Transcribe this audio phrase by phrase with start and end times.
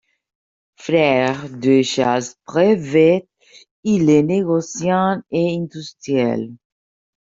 [0.77, 3.27] Frère de Charles Prévet,
[3.83, 6.49] il est négociant et industriel.